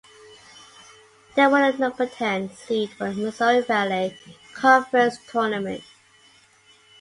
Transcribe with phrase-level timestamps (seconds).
[1.35, 4.17] They were the number ten seed for the Missouri Valley
[4.51, 5.83] Conference Tournament.